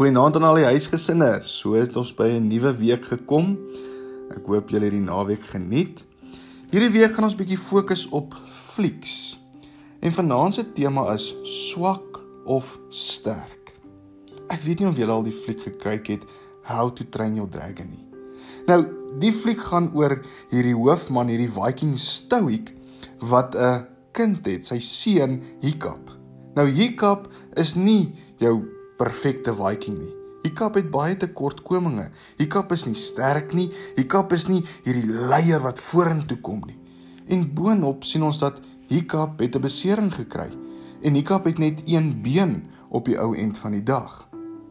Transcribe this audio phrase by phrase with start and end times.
[0.00, 1.26] Goeienaand aan al die huisgesinne.
[1.44, 3.58] So het ons by 'n nuwe week gekom.
[4.32, 6.06] Ek hoop julle het die naweek geniet.
[6.70, 9.36] Hierdie week gaan ons bietjie fokus op flieks.
[10.00, 13.72] En vanaand se tema is swak of sterk.
[14.48, 16.24] Ek weet nie of julle al die fliek gekyk het
[16.62, 18.04] How to Train Your Dragon nie.
[18.66, 18.86] Nou,
[19.18, 22.72] die fliek gaan oor hierdie hoofman, hierdie Viking Stoic
[23.18, 26.16] wat 'n kind het, sy seun Hiccup.
[26.54, 30.14] Nou Hiccup is nie jou perfekte Viking nie.
[30.44, 32.08] Hiccup het baie tekortkominge.
[32.38, 33.68] Hiccup is nie sterk nie.
[33.96, 36.78] Hiccup is nie hierdie leier wat vorentoe kom nie.
[37.30, 40.50] En boonop sien ons dat Hiccup het 'n besering gekry.
[41.02, 44.28] En Hiccup het net een been op die ou end van die dag.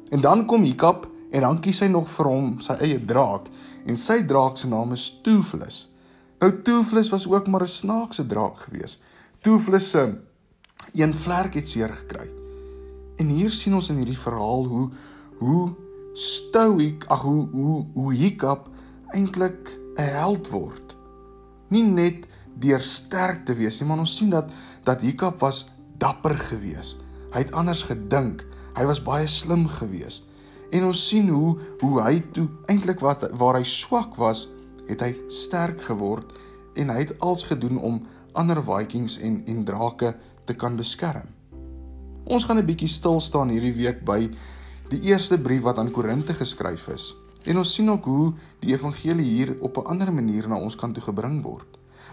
[0.09, 3.47] En dan kom Hiccup en dan kies hy nog vir hom sy eie draak
[3.85, 5.89] en sy draak se naam is Toothless.
[6.39, 9.01] Nou Toothless was ook maar 'n snaakse draak geweest.
[9.41, 10.17] Toothless se
[10.93, 12.38] een vlerk het seer gekry.
[13.19, 14.85] En hier sien ons in hierdie verhaal hoe
[15.39, 15.63] hoe
[16.19, 18.69] stoïek, ag hoe hoe hoe Hiccup
[19.15, 20.95] eintlik 'n held word.
[21.69, 22.27] Nie net
[22.59, 24.51] deur sterk te wees nie, maar ons sien dat
[24.83, 27.03] dat Hiccup was dapper geweest.
[27.31, 28.45] Hy het anders gedink.
[28.75, 30.23] Hy was baie slim geweest.
[30.71, 34.47] En ons sien hoe hoe hy toe eintlik wat waar hy swak was,
[34.87, 36.31] het hy sterk geword
[36.75, 38.01] en hy het alles gedoen om
[38.33, 40.15] ander Vikings en en drake
[40.45, 41.38] te kan beskerm.
[42.29, 44.29] Ons gaan 'n bietjie stil staan hierdie week by
[44.89, 47.15] die eerste brief wat aan Korinte geskryf is.
[47.49, 50.93] En ons sien ook hoe die evangelie hier op 'n ander manier na ons kant
[50.93, 51.65] toe gebring word.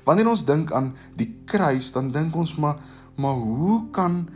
[0.05, 2.81] Wanneer ons dink aan die kruis, dan dink ons maar
[3.17, 4.28] maar hoe kan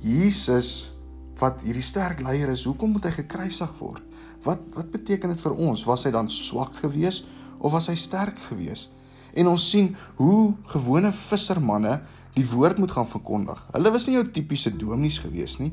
[0.00, 0.92] Jesus
[1.38, 4.02] wat hierdie sterk leier is, hoekom moet hy gekruisig word?
[4.42, 5.84] Wat wat beteken dit vir ons?
[5.84, 7.24] Was hy dan swak geweest
[7.58, 8.90] of was hy sterk geweest?
[9.34, 12.02] En ons sien hoe gewone vissermanne
[12.36, 13.60] die woord moet gaan verkondig.
[13.72, 15.72] Hulle was nie jou tipiese dominees gewees nie.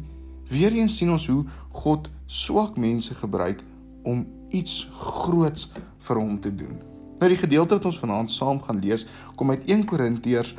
[0.49, 1.43] Weereens sien ons hoe
[1.83, 3.61] God swak mense gebruik
[4.03, 5.69] om iets groots
[6.07, 6.79] vir hom te doen.
[7.19, 9.05] Nou die gedeelte wat ons vanaand saam gaan lees,
[9.35, 10.55] kom uit 1 Korintiërs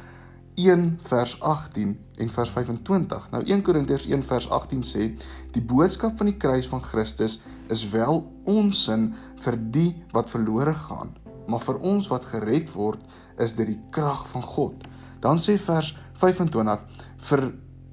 [0.61, 3.29] 1 vers 18 en vers 25.
[3.33, 5.09] Nou 1 Korintiërs 1 vers 18 sê:
[5.53, 11.17] "Die boodskap van die kruis van Christus is wel onsin vir die wat verlore gaan,
[11.47, 13.01] maar vir ons wat gered word,
[13.39, 14.90] is dit die krag van God."
[15.21, 16.87] Dan sê vers 25
[17.29, 17.51] vir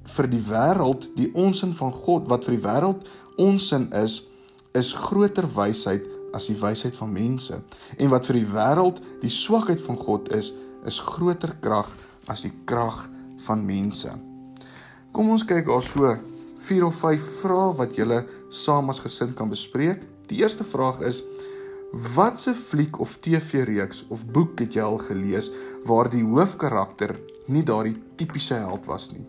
[0.08, 4.22] vir die wêreld die onsin van God wat vir die wêreld onsin is
[4.76, 6.06] is groter wysheid
[6.36, 7.58] as die wysheid van mense
[7.96, 10.52] en wat vir die wêreld die swakheid van God is
[10.88, 11.90] is groter krag
[12.28, 13.06] as die krag
[13.44, 14.10] van mense.
[15.12, 16.16] Kom ons kyk daar so
[16.68, 20.02] 4 of 5 vrae wat julle saam as gesin kan bespreek.
[20.28, 21.22] Die eerste vraag is
[21.92, 25.46] Watse fliek of TV-reeks of boek het jy al gelees
[25.88, 27.14] waar die hoofkarakter
[27.48, 29.24] nie daardie tipiese held was nie?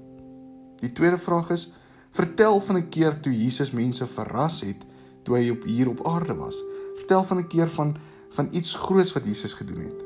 [0.81, 1.69] Die tweede vraag is:
[2.11, 4.83] Vertel van 'n keer toe Jesus mense verras het
[5.23, 6.57] toe hy op hier op aarde was.
[6.97, 7.95] Vertel van 'n keer van
[8.29, 10.03] van iets groots wat Jesus gedoen het.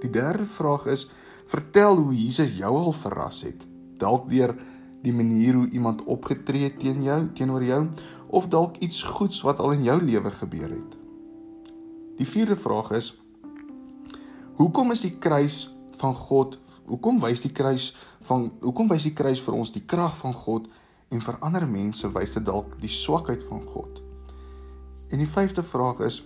[0.00, 1.10] Die derde vraag is:
[1.46, 3.66] Vertel hoe Jesus jou al verras het.
[3.96, 4.54] Dalk deur
[5.02, 7.88] die manier hoe iemand opgetree het teen jou, teenoor jou,
[8.26, 11.07] of dalk iets goeds wat al in jou lewe gebeur het.
[12.18, 13.12] Die vierde vraag is
[14.58, 15.68] Hoekom is die kruis
[16.00, 16.56] van God?
[16.88, 17.92] Hoekom wys die kruis
[18.26, 20.66] van hoekom wys die kruis vir ons die krag van God
[21.14, 24.00] en vir ander mense wys dit dalk die swakheid van God?
[25.14, 26.24] En die vyfde vraag is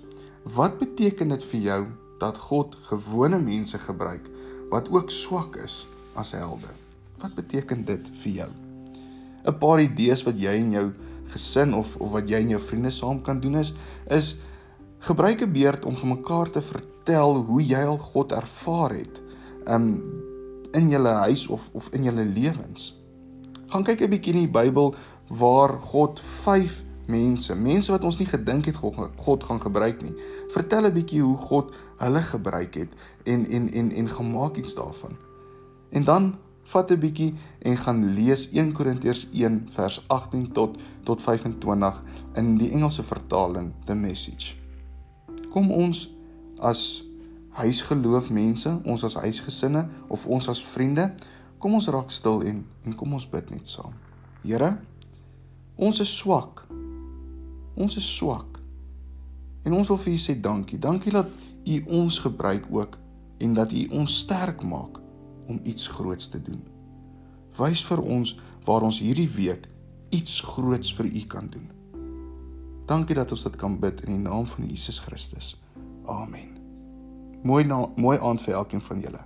[0.56, 1.80] wat beteken dit vir jou
[2.22, 4.30] dat God gewone mense gebruik
[4.72, 5.82] wat ook swak is
[6.16, 6.72] as helde?
[7.20, 8.50] Wat beteken dit vir jou?
[9.44, 10.88] 'n Paar idees wat jy en jou
[11.34, 13.74] gesin of of wat jy en jou vriende saam kan doen is
[14.09, 14.36] is
[15.02, 19.22] Gebruik 'n beurt om vir mekaar te vertel hoe jy al God ervaar het
[19.66, 19.98] um,
[20.70, 23.02] in julle huis of of in julle lewens.
[23.66, 24.94] Gaan kyk 'n bietjie in die Bybel
[25.26, 30.14] waar God 5 mense, mense wat ons nie gedink het God, God gaan gebruik nie.
[30.54, 35.18] Vertel 'n bietjie hoe God hulle gebruik het en en en en gemaak iets daarvan.
[35.91, 41.22] En dan vat 'n bietjie en gaan lees 1 Korintiërs 1 vers 18 tot tot
[41.22, 42.03] 25
[42.34, 44.61] in die Engelse vertaling, the message
[45.53, 46.07] kom ons
[46.63, 47.03] as
[47.59, 51.10] huisgeloof mense, ons as huisgesinne of ons as vriende,
[51.60, 53.93] kom ons raak stil en en kom ons bid net saam.
[54.43, 54.72] Here,
[55.77, 56.65] ons is swak.
[57.78, 58.59] Ons is swak.
[59.63, 60.81] En ons wil vir U sê dankie.
[60.83, 61.31] Dankie dat
[61.63, 62.99] U ons gebruik ook
[63.39, 64.99] en dat U ons sterk maak
[65.47, 66.63] om iets groots te doen.
[67.59, 68.34] Wys vir ons
[68.66, 69.69] waar ons hierdie week
[70.10, 71.69] iets groots vir U kan doen.
[72.86, 75.54] Dankie dat ons dit kan bid in die naam van Jesus Christus.
[76.06, 76.56] Amen.
[77.42, 79.22] Mooi na, mooi aand vir elkeen van julle.